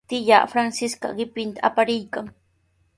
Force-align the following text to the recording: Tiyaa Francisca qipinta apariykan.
Tiyaa 0.11 0.47
Francisca 0.53 1.07
qipinta 1.19 1.59
apariykan. 1.71 2.25